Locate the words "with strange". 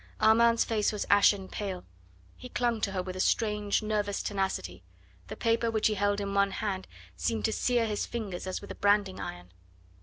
3.03-3.83